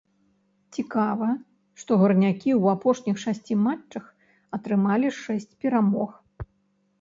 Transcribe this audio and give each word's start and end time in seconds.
Цікава, 0.75 1.27
што 1.81 1.91
гарнякі 2.03 2.49
ў 2.61 2.77
апошніх 2.77 3.21
шасці 3.25 3.59
матчах 3.67 4.09
атрымалі 4.59 5.13
шэсць 5.21 5.47
перамог! 5.67 6.11